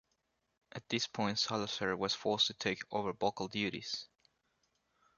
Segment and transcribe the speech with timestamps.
[0.71, 4.07] At this point, Salazar was forced to take over vocal duties.